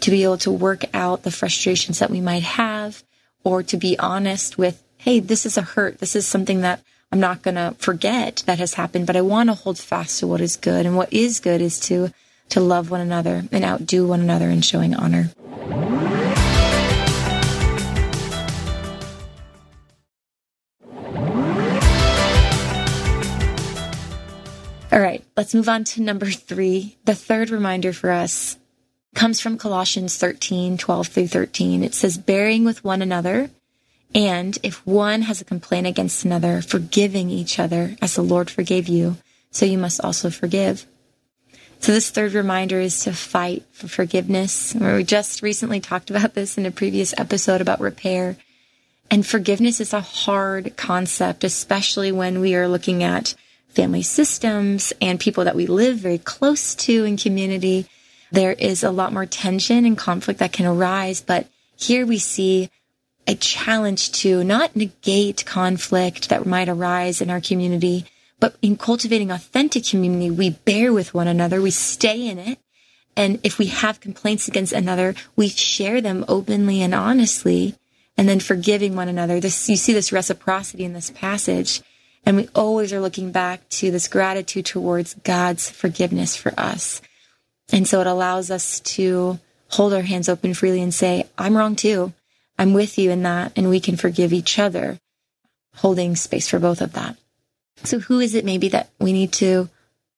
to 0.00 0.10
be 0.10 0.24
able 0.24 0.38
to 0.38 0.50
work 0.50 0.84
out 0.94 1.22
the 1.22 1.30
frustrations 1.30 1.98
that 1.98 2.10
we 2.10 2.20
might 2.20 2.42
have 2.42 3.02
or 3.44 3.62
to 3.62 3.76
be 3.76 3.98
honest 3.98 4.58
with, 4.58 4.82
Hey, 4.98 5.20
this 5.20 5.46
is 5.46 5.56
a 5.56 5.62
hurt. 5.62 5.98
This 5.98 6.14
is 6.14 6.26
something 6.26 6.60
that 6.60 6.82
I'm 7.10 7.20
not 7.20 7.42
going 7.42 7.54
to 7.54 7.74
forget 7.78 8.42
that 8.46 8.58
has 8.58 8.74
happened, 8.74 9.06
but 9.06 9.16
I 9.16 9.22
want 9.22 9.48
to 9.48 9.54
hold 9.54 9.78
fast 9.78 10.20
to 10.20 10.26
what 10.26 10.40
is 10.40 10.56
good. 10.56 10.86
And 10.86 10.96
what 10.96 11.12
is 11.12 11.40
good 11.40 11.60
is 11.60 11.80
to, 11.80 12.12
to 12.50 12.60
love 12.60 12.90
one 12.90 13.00
another 13.00 13.44
and 13.50 13.64
outdo 13.64 14.06
one 14.06 14.20
another 14.20 14.48
in 14.50 14.60
showing 14.60 14.94
honor. 14.94 15.30
All 24.92 25.00
right, 25.00 25.24
let's 25.36 25.54
move 25.54 25.68
on 25.68 25.84
to 25.84 26.02
number 26.02 26.30
three. 26.30 26.98
The 27.04 27.14
third 27.14 27.50
reminder 27.50 27.92
for 27.92 28.10
us 28.10 28.56
comes 29.14 29.40
from 29.40 29.58
Colossians 29.58 30.16
13, 30.16 30.78
12 30.78 31.08
through 31.08 31.28
13. 31.28 31.82
It 31.82 31.94
says, 31.94 32.18
bearing 32.18 32.64
with 32.64 32.84
one 32.84 33.02
another, 33.02 33.50
and 34.14 34.58
if 34.62 34.84
one 34.86 35.22
has 35.22 35.40
a 35.40 35.44
complaint 35.44 35.86
against 35.86 36.24
another, 36.24 36.62
forgiving 36.62 37.30
each 37.30 37.58
other 37.58 37.96
as 38.02 38.14
the 38.14 38.22
Lord 38.22 38.50
forgave 38.50 38.88
you, 38.88 39.16
so 39.50 39.66
you 39.66 39.78
must 39.78 40.00
also 40.00 40.30
forgive. 40.30 40.86
So 41.80 41.92
this 41.92 42.10
third 42.10 42.34
reminder 42.34 42.78
is 42.78 43.00
to 43.00 43.12
fight 43.12 43.64
for 43.72 43.88
forgiveness. 43.88 44.74
We 44.74 45.02
just 45.02 45.42
recently 45.42 45.80
talked 45.80 46.10
about 46.10 46.34
this 46.34 46.58
in 46.58 46.66
a 46.66 46.70
previous 46.70 47.14
episode 47.16 47.60
about 47.60 47.80
repair. 47.80 48.36
And 49.10 49.26
forgiveness 49.26 49.80
is 49.80 49.92
a 49.92 50.00
hard 50.00 50.76
concept, 50.76 51.42
especially 51.42 52.12
when 52.12 52.40
we 52.40 52.54
are 52.54 52.68
looking 52.68 53.02
at 53.02 53.34
family 53.68 54.02
systems 54.02 54.92
and 55.00 55.18
people 55.18 55.44
that 55.44 55.56
we 55.56 55.66
live 55.66 55.96
very 55.96 56.18
close 56.18 56.74
to 56.74 57.04
in 57.04 57.16
community, 57.16 57.86
there 58.32 58.52
is 58.52 58.82
a 58.82 58.90
lot 58.90 59.12
more 59.12 59.26
tension 59.26 59.84
and 59.84 59.96
conflict 59.96 60.40
that 60.40 60.52
can 60.52 60.66
arise. 60.66 61.20
But 61.20 61.48
here 61.76 62.06
we 62.06 62.18
see 62.18 62.70
a 63.26 63.34
challenge 63.34 64.12
to 64.12 64.42
not 64.44 64.74
negate 64.74 65.44
conflict 65.46 66.28
that 66.28 66.46
might 66.46 66.68
arise 66.68 67.20
in 67.20 67.30
our 67.30 67.40
community, 67.40 68.06
but 68.38 68.56
in 68.62 68.76
cultivating 68.76 69.30
authentic 69.30 69.84
community, 69.84 70.30
we 70.30 70.50
bear 70.50 70.92
with 70.92 71.14
one 71.14 71.28
another, 71.28 71.60
we 71.60 71.70
stay 71.70 72.28
in 72.28 72.38
it. 72.38 72.58
And 73.16 73.38
if 73.42 73.58
we 73.58 73.66
have 73.66 74.00
complaints 74.00 74.48
against 74.48 74.72
another, 74.72 75.14
we 75.36 75.48
share 75.48 76.00
them 76.00 76.24
openly 76.28 76.80
and 76.80 76.94
honestly, 76.94 77.76
and 78.16 78.28
then 78.28 78.40
forgiving 78.40 78.96
one 78.96 79.08
another. 79.08 79.40
This, 79.40 79.68
you 79.68 79.76
see 79.76 79.92
this 79.92 80.12
reciprocity 80.12 80.84
in 80.84 80.92
this 80.92 81.10
passage. 81.10 81.82
And 82.24 82.36
we 82.36 82.48
always 82.54 82.92
are 82.92 83.00
looking 83.00 83.32
back 83.32 83.68
to 83.70 83.90
this 83.90 84.08
gratitude 84.08 84.66
towards 84.66 85.14
God's 85.14 85.70
forgiveness 85.70 86.36
for 86.36 86.52
us. 86.58 87.00
And 87.72 87.86
so 87.86 88.00
it 88.00 88.06
allows 88.06 88.50
us 88.50 88.80
to 88.80 89.38
hold 89.68 89.92
our 89.92 90.02
hands 90.02 90.28
open 90.28 90.54
freely 90.54 90.82
and 90.82 90.92
say, 90.92 91.24
I'm 91.38 91.56
wrong 91.56 91.76
too. 91.76 92.12
I'm 92.58 92.72
with 92.72 92.98
you 92.98 93.10
in 93.10 93.22
that. 93.22 93.52
And 93.56 93.70
we 93.70 93.80
can 93.80 93.96
forgive 93.96 94.32
each 94.32 94.58
other, 94.58 94.98
holding 95.76 96.16
space 96.16 96.48
for 96.48 96.58
both 96.58 96.80
of 96.80 96.92
that. 96.92 97.16
So 97.84 98.00
who 98.00 98.20
is 98.20 98.34
it 98.34 98.44
maybe 98.44 98.68
that 98.70 98.90
we 98.98 99.12
need 99.12 99.32
to 99.34 99.68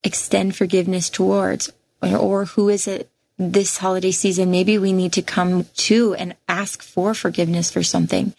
extend 0.03 0.55
forgiveness 0.55 1.09
towards? 1.09 1.71
Or, 2.01 2.43
who 2.45 2.67
is 2.67 2.85
it 2.85 3.09
this 3.37 3.77
holiday 3.77 4.11
season? 4.11 4.51
Maybe 4.51 4.77
we 4.77 4.91
need 4.91 5.13
to 5.13 5.21
come 5.21 5.67
to 5.75 6.13
and 6.15 6.35
ask 6.49 6.83
for 6.83 7.13
forgiveness 7.13 7.71
for 7.71 7.81
something. 7.81 8.33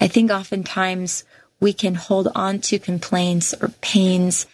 I 0.00 0.06
think 0.06 0.30
oftentimes 0.30 1.24
we 1.58 1.72
can 1.72 1.96
hold 1.96 2.28
on 2.36 2.60
to 2.60 2.78
complaints 2.78 3.54
or 3.60 3.70
pains 3.80 4.46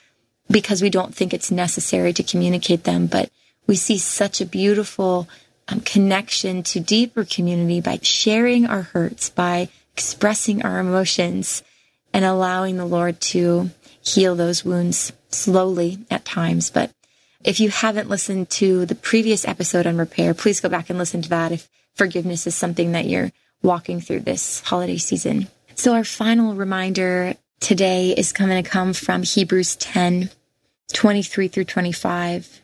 because 0.50 0.80
we 0.80 0.88
don't 0.88 1.14
think 1.14 1.34
it's 1.34 1.50
necessary 1.50 2.14
to 2.14 2.22
communicate 2.22 2.84
them. 2.84 3.06
But 3.06 3.30
we 3.66 3.76
see 3.76 3.98
such 3.98 4.40
a 4.40 4.46
beautiful 4.46 5.28
um, 5.68 5.80
connection 5.80 6.62
to 6.64 6.80
deeper 6.80 7.24
community 7.24 7.80
by 7.80 7.98
sharing 8.02 8.66
our 8.66 8.82
hurts, 8.82 9.30
by 9.30 9.68
expressing 9.94 10.62
our 10.64 10.78
emotions 10.78 11.62
and 12.12 12.24
allowing 12.24 12.76
the 12.76 12.84
Lord 12.84 13.20
to 13.20 13.70
heal 14.00 14.34
those 14.34 14.64
wounds 14.64 15.12
slowly 15.30 15.98
at 16.10 16.24
times. 16.24 16.70
But 16.70 16.92
if 17.44 17.60
you 17.60 17.70
haven't 17.70 18.08
listened 18.08 18.50
to 18.50 18.86
the 18.86 18.94
previous 18.94 19.46
episode 19.46 19.86
on 19.86 19.96
repair, 19.96 20.34
please 20.34 20.60
go 20.60 20.68
back 20.68 20.90
and 20.90 20.98
listen 20.98 21.22
to 21.22 21.28
that 21.30 21.52
if 21.52 21.68
forgiveness 21.94 22.46
is 22.46 22.54
something 22.54 22.92
that 22.92 23.06
you're 23.06 23.32
walking 23.62 24.00
through 24.00 24.20
this 24.20 24.60
holiday 24.60 24.98
season. 24.98 25.48
So 25.74 25.94
our 25.94 26.04
final 26.04 26.54
reminder 26.54 27.34
today 27.60 28.10
is 28.10 28.32
going 28.32 28.62
to 28.62 28.68
come 28.68 28.92
from 28.92 29.22
Hebrews 29.22 29.76
10, 29.76 30.30
23 30.92 31.48
through 31.48 31.64
25. 31.64 32.61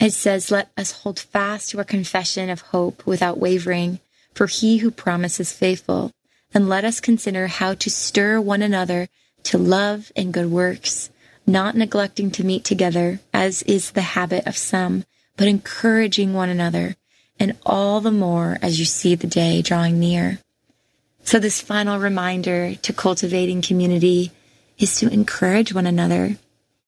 It 0.00 0.14
says, 0.14 0.50
let 0.50 0.70
us 0.78 0.92
hold 0.92 1.20
fast 1.20 1.70
to 1.70 1.78
our 1.78 1.84
confession 1.84 2.48
of 2.48 2.62
hope 2.62 3.06
without 3.06 3.38
wavering, 3.38 4.00
for 4.34 4.46
he 4.46 4.78
who 4.78 4.90
promises 4.90 5.52
faithful. 5.52 6.12
And 6.54 6.68
let 6.68 6.84
us 6.84 7.00
consider 7.00 7.46
how 7.46 7.74
to 7.74 7.90
stir 7.90 8.40
one 8.40 8.62
another 8.62 9.08
to 9.44 9.58
love 9.58 10.10
and 10.16 10.32
good 10.32 10.50
works, 10.50 11.10
not 11.46 11.76
neglecting 11.76 12.30
to 12.32 12.44
meet 12.44 12.64
together, 12.64 13.20
as 13.32 13.62
is 13.64 13.90
the 13.90 14.00
habit 14.00 14.46
of 14.46 14.56
some, 14.56 15.04
but 15.36 15.48
encouraging 15.48 16.32
one 16.32 16.48
another, 16.48 16.96
and 17.38 17.56
all 17.64 18.00
the 18.00 18.10
more 18.10 18.58
as 18.62 18.78
you 18.78 18.86
see 18.86 19.14
the 19.14 19.26
day 19.26 19.62
drawing 19.62 20.00
near. 20.00 20.38
So 21.24 21.38
this 21.38 21.60
final 21.60 21.98
reminder 21.98 22.74
to 22.74 22.92
cultivating 22.92 23.62
community 23.62 24.32
is 24.78 24.98
to 25.00 25.08
encourage 25.08 25.74
one 25.74 25.86
another. 25.86 26.36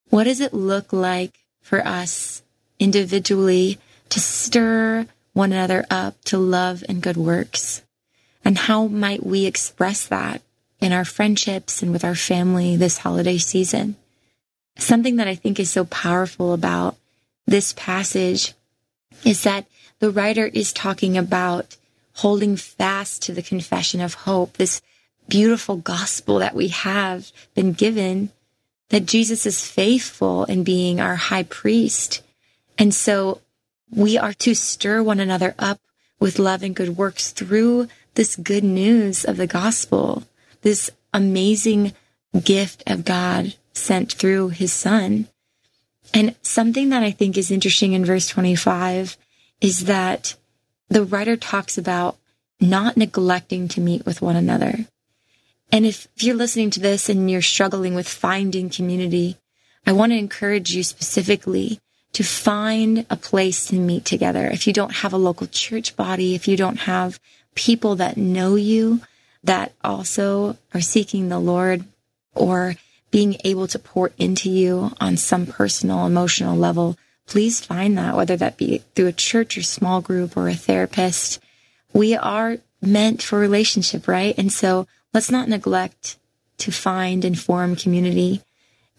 What 0.09 0.25
does 0.25 0.41
it 0.41 0.55
look 0.55 0.93
like 0.93 1.39
for 1.61 1.87
us 1.87 2.42
individually 2.83 3.79
to 4.09 4.19
stir 4.19 5.07
one 5.33 5.53
another 5.53 5.87
up 5.89 6.23
to 6.25 6.37
love 6.37 6.83
and 6.89 7.01
good 7.01 7.17
works? 7.17 7.83
And 8.45 8.59
how 8.59 8.89
might 8.89 9.25
we 9.25 9.47
express 9.47 10.07
that 10.09 10.43
in 10.81 10.93
our 10.93 11.05
friendships 11.05 11.83
and 11.83 11.93
with 11.93 12.05
our 12.05 12.17
family 12.17 12.77
this 12.77 12.99
holiday 12.99 13.39
season? 13.39 13.97
Something 14.77 15.17
that 15.17 15.29
I 15.29 15.37
think 15.37 15.61
is 15.61 15.71
so 15.71 15.85
powerful 15.85 16.53
about 16.53 16.97
this 17.47 17.73
passage 17.75 18.55
is 19.25 19.45
that 19.45 19.67
the 20.01 20.11
writer 20.11 20.47
is 20.47 20.73
talking 20.73 21.17
about 21.17 21.77
holding 22.15 22.57
fast 22.57 23.23
to 23.23 23.33
the 23.33 23.43
confession 23.43 24.01
of 24.01 24.15
hope, 24.15 24.55
this 24.55 24.83
beautiful 25.29 25.77
gospel 25.77 26.41
that 26.41 26.55
we 26.55 26.69
have 26.69 27.31
been 27.55 27.73
given, 27.73 28.31
that 28.89 29.07
Jesus 29.07 29.47
is 29.47 29.67
faithful 29.67 30.45
in 30.45 30.65
being 30.65 31.01
our 31.01 31.17
high 31.17 31.45
priest. 31.45 32.23
And 32.79 32.95
so 32.95 33.41
we 33.91 34.17
are 34.17 34.33
to 34.35 34.55
stir 34.55 35.03
one 35.03 35.21
another 35.21 35.55
up 35.59 35.81
with 36.19 36.39
love 36.39 36.63
and 36.63 36.75
good 36.75 36.97
works 36.97 37.31
through 37.31 37.89
this 38.15 38.37
good 38.37 38.65
news 38.65 39.25
of 39.25 39.37
the 39.37 39.47
gospel, 39.47 40.25
this 40.63 40.91
amazing 41.13 41.93
gift 42.45 42.83
of 42.87 43.05
God 43.05 43.55
sent 43.73 44.13
through 44.13 44.49
his 44.51 44.73
son. 44.73 45.29
And 46.15 46.35
something 46.43 46.91
that 46.91 47.03
I 47.03 47.11
think 47.11 47.37
is 47.37 47.51
interesting 47.51 47.93
in 47.93 48.05
verse 48.05 48.29
25 48.29 49.17
is 49.61 49.85
that 49.87 50.37
the 50.89 51.05
writer 51.05 51.37
talks 51.37 51.79
about 51.79 52.19
not 52.61 52.97
neglecting 52.97 53.69
to 53.69 53.81
meet 53.81 54.05
with 54.05 54.23
one 54.23 54.37
another. 54.37 54.87
And 55.71 55.87
if, 55.87 56.07
if 56.17 56.23
you're 56.23 56.37
listening 56.37 56.71
to 56.71 56.81
this 56.81 57.09
and 57.09 57.31
you're 57.31 57.43
struggling 57.43 57.95
with 57.95 58.09
finding 58.09 58.69
community, 58.69 59.39
I 59.87 59.93
want 59.93 60.13
to 60.13 60.19
encourage 60.19 60.75
you 60.75 60.83
specifically 60.83 61.81
to 62.13 62.23
find 62.23 63.07
a 63.09 63.17
place 63.17 63.67
to 63.67 63.77
meet 63.77 64.05
together. 64.05 64.47
If 64.47 64.67
you 64.67 64.73
don't 64.73 64.97
have 64.97 65.13
a 65.13 65.19
local 65.19 65.47
church 65.47 65.97
body, 65.97 66.35
if 66.35 66.47
you 66.47 66.57
don't 66.57 66.81
have 66.81 67.19
people 67.55 67.97
that 67.97 68.17
know 68.17 68.55
you 68.55 69.01
that 69.45 69.73
also 69.83 70.57
are 70.73 70.81
seeking 70.81 71.29
the 71.29 71.41
Lord 71.41 71.85
or 72.35 72.77
being 73.11 73.37
able 73.45 73.67
to 73.67 73.79
pour 73.79 74.11
into 74.19 74.51
you 74.51 74.93
on 75.01 75.17
some 75.17 75.47
personal 75.47 76.07
emotional 76.07 76.57
level, 76.57 76.97
please 77.27 77.65
find 77.65 77.97
that, 77.99 78.17
whether 78.17 78.37
that 78.37 78.57
be 78.57 78.79
through 78.95 79.07
a 79.07 79.13
church 79.13 79.57
or 79.59 79.63
small 79.63 80.01
group 80.01 80.37
or 80.37 80.49
a 80.49 80.55
therapist. 80.55 81.41
We 81.93 82.15
are 82.15 82.59
meant 82.81 83.23
for 83.23 83.39
relationship, 83.39 84.09
right? 84.09 84.35
And 84.39 84.53
so 84.53 84.87
let's 85.13 85.31
not 85.31 85.49
neglect 85.49 86.17
to 86.59 86.73
find 86.73 87.25
and 87.25 87.39
form 87.39 87.77
community. 87.77 88.43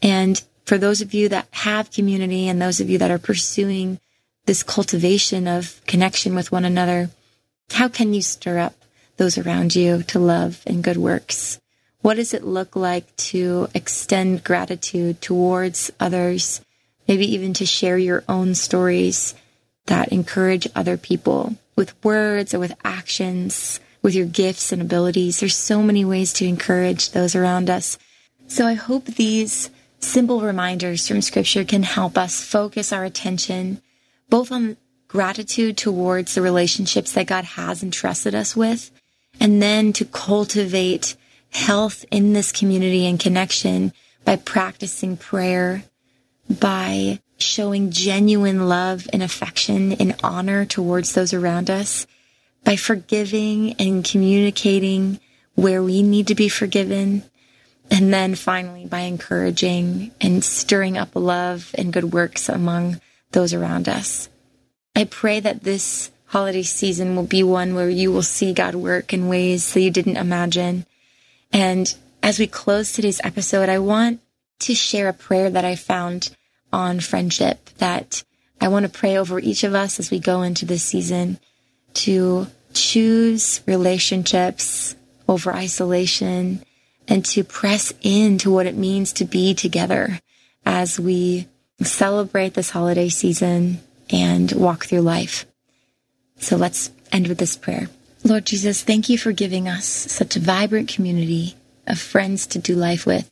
And 0.01 0.41
for 0.65 0.77
those 0.77 1.01
of 1.01 1.13
you 1.13 1.29
that 1.29 1.47
have 1.51 1.91
community 1.91 2.47
and 2.47 2.61
those 2.61 2.79
of 2.79 2.89
you 2.89 2.97
that 2.97 3.11
are 3.11 3.19
pursuing 3.19 3.99
this 4.45 4.63
cultivation 4.63 5.47
of 5.47 5.81
connection 5.85 6.35
with 6.35 6.51
one 6.51 6.65
another, 6.65 7.09
how 7.71 7.87
can 7.87 8.13
you 8.13 8.21
stir 8.21 8.59
up 8.59 8.75
those 9.17 9.37
around 9.37 9.75
you 9.75 10.03
to 10.03 10.19
love 10.19 10.61
and 10.65 10.83
good 10.83 10.97
works? 10.97 11.59
What 12.01 12.15
does 12.15 12.33
it 12.33 12.43
look 12.43 12.75
like 12.75 13.15
to 13.31 13.69
extend 13.73 14.43
gratitude 14.43 15.21
towards 15.21 15.91
others? 15.99 16.61
Maybe 17.07 17.31
even 17.33 17.53
to 17.55 17.65
share 17.65 17.97
your 17.97 18.23
own 18.27 18.55
stories 18.55 19.35
that 19.85 20.09
encourage 20.09 20.67
other 20.75 20.97
people 20.97 21.55
with 21.75 21.93
words 22.03 22.53
or 22.53 22.59
with 22.59 22.75
actions, 22.83 23.79
with 24.01 24.15
your 24.15 24.25
gifts 24.25 24.71
and 24.71 24.81
abilities. 24.81 25.39
There's 25.39 25.55
so 25.55 25.81
many 25.81 26.03
ways 26.05 26.33
to 26.33 26.45
encourage 26.45 27.11
those 27.11 27.35
around 27.35 27.69
us. 27.69 27.97
So 28.47 28.67
I 28.67 28.73
hope 28.73 29.05
these 29.05 29.69
simple 30.03 30.41
reminders 30.41 31.07
from 31.07 31.21
scripture 31.21 31.63
can 31.63 31.83
help 31.83 32.17
us 32.17 32.43
focus 32.43 32.91
our 32.91 33.03
attention 33.03 33.81
both 34.29 34.51
on 34.51 34.77
gratitude 35.07 35.77
towards 35.77 36.33
the 36.33 36.41
relationships 36.41 37.11
that 37.13 37.27
God 37.27 37.43
has 37.43 37.83
entrusted 37.83 38.33
us 38.33 38.55
with, 38.55 38.89
and 39.39 39.61
then 39.61 39.93
to 39.93 40.05
cultivate 40.05 41.15
health 41.51 42.03
in 42.09 42.33
this 42.33 42.51
community 42.51 43.05
and 43.05 43.19
connection 43.19 43.93
by 44.25 44.37
practicing 44.37 45.15
prayer, 45.17 45.83
by 46.49 47.19
showing 47.37 47.91
genuine 47.91 48.67
love 48.67 49.07
and 49.13 49.21
affection 49.21 49.91
and 49.93 50.15
honor 50.23 50.65
towards 50.65 51.13
those 51.13 51.31
around 51.31 51.69
us, 51.69 52.07
by 52.63 52.75
forgiving 52.75 53.73
and 53.73 54.03
communicating 54.03 55.19
where 55.53 55.83
we 55.83 56.01
need 56.01 56.25
to 56.25 56.35
be 56.35 56.49
forgiven. 56.49 57.21
And 57.93 58.11
then 58.11 58.33
finally, 58.33 58.87
by 58.87 59.01
encouraging 59.01 60.09
and 60.19 60.43
stirring 60.43 60.97
up 60.97 61.09
love 61.13 61.69
and 61.75 61.93
good 61.93 62.11
works 62.11 62.49
among 62.49 62.99
those 63.33 63.53
around 63.53 63.87
us. 63.87 64.29
I 64.95 65.03
pray 65.03 65.39
that 65.39 65.61
this 65.61 66.09
holiday 66.25 66.63
season 66.63 67.15
will 67.15 67.27
be 67.27 67.43
one 67.43 67.75
where 67.75 67.91
you 67.91 68.11
will 68.11 68.23
see 68.23 68.51
God 68.51 68.73
work 68.73 69.13
in 69.13 69.29
ways 69.29 69.71
that 69.73 69.81
you 69.81 69.91
didn't 69.91 70.17
imagine. 70.17 70.87
And 71.51 71.93
as 72.23 72.39
we 72.39 72.47
close 72.47 72.91
today's 72.91 73.21
episode, 73.23 73.69
I 73.69 73.77
want 73.77 74.21
to 74.61 74.73
share 74.73 75.07
a 75.07 75.13
prayer 75.13 75.51
that 75.51 75.63
I 75.63 75.75
found 75.75 76.35
on 76.71 76.99
friendship 76.99 77.69
that 77.77 78.23
I 78.59 78.69
want 78.69 78.87
to 78.87 78.91
pray 78.91 79.17
over 79.17 79.37
each 79.37 79.63
of 79.63 79.75
us 79.75 79.99
as 79.99 80.09
we 80.09 80.17
go 80.17 80.41
into 80.41 80.65
this 80.65 80.81
season 80.81 81.37
to 81.93 82.47
choose 82.73 83.61
relationships 83.67 84.95
over 85.29 85.53
isolation 85.53 86.63
and 87.07 87.25
to 87.25 87.43
press 87.43 87.93
into 88.01 88.51
what 88.51 88.65
it 88.65 88.75
means 88.75 89.13
to 89.13 89.25
be 89.25 89.53
together 89.53 90.19
as 90.65 90.99
we 90.99 91.47
celebrate 91.81 92.53
this 92.53 92.69
holiday 92.69 93.09
season 93.09 93.79
and 94.09 94.51
walk 94.53 94.85
through 94.85 95.01
life. 95.01 95.45
So 96.37 96.55
let's 96.55 96.91
end 97.11 97.27
with 97.27 97.37
this 97.37 97.57
prayer. 97.57 97.89
Lord 98.23 98.45
Jesus, 98.45 98.83
thank 98.83 99.09
you 99.09 99.17
for 99.17 99.31
giving 99.31 99.67
us 99.67 99.85
such 99.85 100.35
a 100.35 100.39
vibrant 100.39 100.87
community 100.87 101.55
of 101.85 101.99
friends 101.99 102.47
to 102.47 102.59
do 102.59 102.75
life 102.75 103.05
with. 103.05 103.29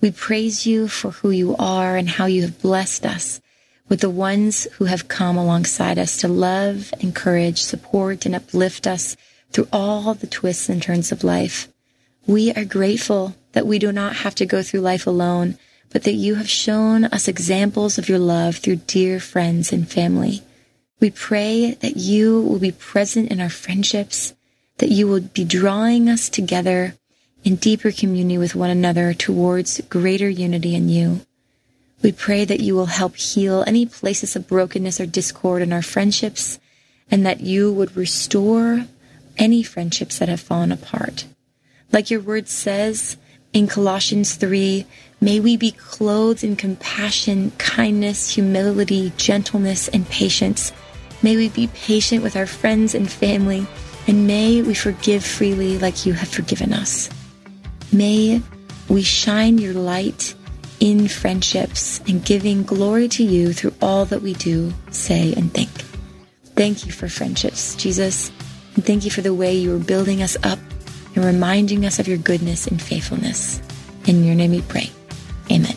We 0.00 0.10
praise 0.10 0.66
you 0.66 0.88
for 0.88 1.10
who 1.10 1.30
you 1.30 1.54
are 1.58 1.96
and 1.96 2.08
how 2.08 2.26
you 2.26 2.42
have 2.42 2.62
blessed 2.62 3.04
us 3.04 3.40
with 3.88 4.00
the 4.00 4.10
ones 4.10 4.66
who 4.72 4.86
have 4.86 5.08
come 5.08 5.36
alongside 5.36 5.98
us 5.98 6.16
to 6.18 6.28
love, 6.28 6.92
encourage, 7.00 7.62
support, 7.62 8.24
and 8.24 8.34
uplift 8.34 8.86
us 8.86 9.16
through 9.50 9.68
all 9.72 10.14
the 10.14 10.26
twists 10.26 10.68
and 10.68 10.82
turns 10.82 11.12
of 11.12 11.22
life. 11.22 11.68
We 12.26 12.52
are 12.52 12.64
grateful 12.64 13.34
that 13.52 13.66
we 13.66 13.78
do 13.78 13.90
not 13.90 14.16
have 14.16 14.34
to 14.36 14.46
go 14.46 14.62
through 14.62 14.80
life 14.80 15.06
alone, 15.06 15.58
but 15.90 16.04
that 16.04 16.14
you 16.14 16.36
have 16.36 16.48
shown 16.48 17.04
us 17.06 17.28
examples 17.28 17.98
of 17.98 18.08
your 18.08 18.18
love 18.18 18.56
through 18.56 18.76
dear 18.76 19.18
friends 19.18 19.72
and 19.72 19.90
family. 19.90 20.42
We 21.00 21.10
pray 21.10 21.72
that 21.80 21.96
you 21.96 22.40
will 22.40 22.60
be 22.60 22.70
present 22.70 23.30
in 23.30 23.40
our 23.40 23.50
friendships, 23.50 24.34
that 24.78 24.90
you 24.90 25.08
will 25.08 25.20
be 25.20 25.44
drawing 25.44 26.08
us 26.08 26.28
together 26.28 26.94
in 27.42 27.56
deeper 27.56 27.90
community 27.90 28.38
with 28.38 28.54
one 28.54 28.70
another 28.70 29.12
towards 29.12 29.80
greater 29.88 30.28
unity 30.28 30.76
in 30.76 30.88
you. 30.88 31.22
We 32.02 32.12
pray 32.12 32.44
that 32.44 32.60
you 32.60 32.74
will 32.74 32.86
help 32.86 33.16
heal 33.16 33.64
any 33.66 33.84
places 33.86 34.36
of 34.36 34.48
brokenness 34.48 35.00
or 35.00 35.06
discord 35.06 35.60
in 35.62 35.72
our 35.72 35.82
friendships, 35.82 36.60
and 37.10 37.26
that 37.26 37.40
you 37.40 37.72
would 37.72 37.96
restore 37.96 38.86
any 39.36 39.62
friendships 39.62 40.18
that 40.18 40.28
have 40.28 40.40
fallen 40.40 40.72
apart. 40.72 41.26
Like 41.92 42.10
your 42.10 42.20
word 42.20 42.48
says 42.48 43.18
in 43.52 43.66
Colossians 43.66 44.34
3, 44.36 44.86
May 45.20 45.38
we 45.40 45.56
be 45.56 45.72
clothed 45.72 46.42
in 46.42 46.56
compassion, 46.56 47.52
kindness, 47.58 48.34
humility, 48.34 49.12
gentleness, 49.18 49.88
and 49.88 50.08
patience. 50.08 50.72
May 51.22 51.36
we 51.36 51.50
be 51.50 51.68
patient 51.68 52.22
with 52.22 52.34
our 52.34 52.46
friends 52.46 52.94
and 52.94 53.08
family, 53.10 53.66
and 54.08 54.26
may 54.26 54.62
we 54.62 54.74
forgive 54.74 55.24
freely 55.24 55.78
like 55.78 56.04
you 56.06 56.14
have 56.14 56.28
forgiven 56.28 56.72
us. 56.72 57.08
May 57.92 58.42
we 58.88 59.02
shine 59.02 59.58
your 59.58 59.74
light 59.74 60.34
in 60.80 61.06
friendships 61.06 62.00
and 62.08 62.24
giving 62.24 62.64
glory 62.64 63.06
to 63.08 63.22
you 63.22 63.52
through 63.52 63.74
all 63.80 64.06
that 64.06 64.22
we 64.22 64.32
do, 64.34 64.72
say, 64.90 65.34
and 65.34 65.52
think. 65.54 65.70
Thank 66.56 66.86
you 66.86 66.90
for 66.90 67.08
friendships, 67.08 67.76
Jesus, 67.76 68.32
and 68.74 68.84
thank 68.84 69.04
you 69.04 69.10
for 69.10 69.20
the 69.20 69.34
way 69.34 69.54
you 69.54 69.76
are 69.76 69.78
building 69.78 70.22
us 70.22 70.36
up 70.42 70.58
and 71.22 71.34
reminding 71.34 71.86
us 71.86 71.98
of 71.98 72.08
your 72.08 72.18
goodness 72.18 72.66
and 72.66 72.82
faithfulness. 72.82 73.60
In 74.06 74.24
your 74.24 74.34
name 74.34 74.50
we 74.50 74.62
pray. 74.62 74.90
Amen. 75.50 75.76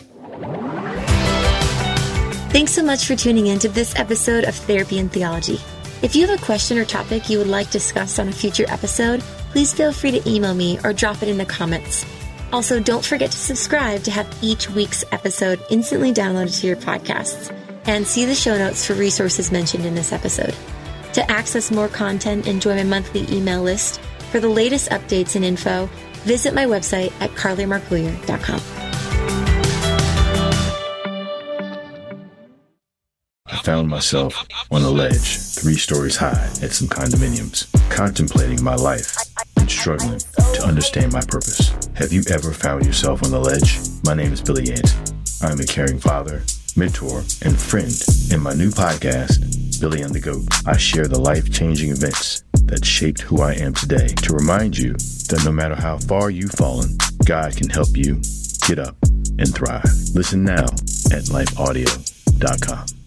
Thanks 2.49 2.71
so 2.71 2.83
much 2.83 3.05
for 3.05 3.15
tuning 3.15 3.47
in 3.47 3.59
to 3.59 3.69
this 3.69 3.95
episode 3.97 4.45
of 4.45 4.55
Therapy 4.55 4.97
and 4.97 5.11
Theology. 5.11 5.59
If 6.01 6.15
you 6.15 6.25
have 6.25 6.39
a 6.39 6.43
question 6.43 6.77
or 6.77 6.85
topic 6.85 7.29
you 7.29 7.37
would 7.37 7.47
like 7.47 7.69
discussed 7.69 8.19
on 8.19 8.27
a 8.27 8.31
future 8.31 8.65
episode, 8.67 9.21
please 9.51 9.73
feel 9.73 9.91
free 9.91 10.11
to 10.11 10.29
email 10.29 10.53
me 10.53 10.79
or 10.83 10.93
drop 10.93 11.21
it 11.21 11.29
in 11.29 11.37
the 11.37 11.45
comments. 11.45 12.05
Also, 12.51 12.79
don't 12.79 13.03
forget 13.03 13.31
to 13.31 13.37
subscribe 13.37 14.03
to 14.03 14.11
have 14.11 14.37
each 14.41 14.69
week's 14.69 15.03
episode 15.11 15.59
instantly 15.69 16.13
downloaded 16.13 16.59
to 16.59 16.67
your 16.67 16.77
podcasts 16.77 17.53
and 17.85 18.07
see 18.07 18.25
the 18.25 18.35
show 18.35 18.57
notes 18.57 18.85
for 18.85 18.93
resources 18.93 19.51
mentioned 19.51 19.85
in 19.85 19.95
this 19.95 20.11
episode. 20.11 20.55
To 21.13 21.31
access 21.31 21.71
more 21.71 21.87
content 21.87 22.47
and 22.47 22.61
join 22.61 22.77
my 22.77 22.83
monthly 22.83 23.25
email 23.35 23.61
list 23.61 23.99
for 24.35 24.41
the 24.41 24.49
latest 24.49 24.89
updates 24.89 25.37
and 25.37 25.45
info, 25.45 25.89
visit 26.25 26.53
my 26.53 26.65
website 26.65 27.13
at 27.21 27.29
carleymarcouiller.com. 27.35 28.59
I 33.45 33.57
found 33.63 33.87
myself 33.87 34.45
on 34.69 34.81
a 34.81 34.89
ledge, 34.89 35.37
three 35.37 35.77
stories 35.77 36.17
high, 36.17 36.49
at 36.61 36.73
some 36.73 36.89
condominiums, 36.89 37.71
contemplating 37.89 38.61
my 38.61 38.75
life 38.75 39.15
and 39.55 39.71
struggling 39.71 40.19
to 40.19 40.65
understand 40.65 41.13
my 41.13 41.21
purpose. 41.21 41.73
Have 41.93 42.11
you 42.11 42.21
ever 42.29 42.51
found 42.51 42.85
yourself 42.85 43.23
on 43.23 43.31
the 43.31 43.39
ledge? 43.39 43.79
My 44.03 44.15
name 44.15 44.33
is 44.33 44.41
Billy 44.41 44.69
Ant. 44.69 44.93
I'm 45.43 45.61
a 45.61 45.65
caring 45.65 45.99
father, 45.99 46.43
mentor, 46.75 47.19
and 47.41 47.57
friend. 47.57 47.95
In 48.33 48.41
my 48.41 48.53
new 48.53 48.71
podcast, 48.71 49.79
Billy 49.79 50.01
and 50.01 50.13
the 50.13 50.19
Goat, 50.19 50.43
I 50.65 50.75
share 50.75 51.07
the 51.07 51.21
life 51.21 51.49
changing 51.53 51.91
events 51.91 52.43
that 52.65 52.85
shaped 52.85 53.21
who 53.21 53.41
I 53.41 53.53
am 53.53 53.73
today 53.73 54.07
to 54.07 54.33
remind 54.33 54.77
you 54.77 54.93
that 54.93 55.43
no 55.45 55.51
matter 55.51 55.75
how 55.75 55.97
far 55.97 56.29
you've 56.29 56.51
fallen, 56.51 56.97
God 57.25 57.55
can 57.55 57.69
help 57.69 57.95
you 57.95 58.21
get 58.67 58.79
up 58.79 58.95
and 59.37 59.53
thrive. 59.53 59.83
Listen 60.13 60.43
now 60.43 60.65
at 61.11 61.25
lifeaudio.com. 61.29 63.04